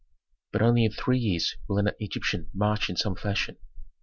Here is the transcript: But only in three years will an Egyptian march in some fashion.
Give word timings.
But 0.51 0.63
only 0.63 0.85
in 0.85 0.93
three 0.93 1.19
years 1.19 1.55
will 1.67 1.77
an 1.77 1.91
Egyptian 1.99 2.49
march 2.55 2.89
in 2.89 2.95
some 2.97 3.15
fashion. 3.15 3.57